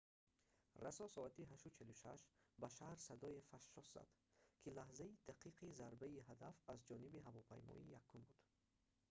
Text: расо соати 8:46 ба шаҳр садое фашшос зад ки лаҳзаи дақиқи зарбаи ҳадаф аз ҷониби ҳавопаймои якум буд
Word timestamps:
расо 0.85 1.03
соати 1.15 1.41
8:46 1.55 2.21
ба 2.61 2.67
шаҳр 2.77 2.97
садое 3.07 3.39
фашшос 3.51 3.87
зад 3.95 4.09
ки 4.61 4.69
лаҳзаи 4.77 5.19
дақиқи 5.29 5.75
зарбаи 5.79 6.25
ҳадаф 6.29 6.55
аз 6.73 6.79
ҷониби 6.89 7.23
ҳавопаймои 7.27 7.89
якум 7.99 8.21
буд 8.29 8.41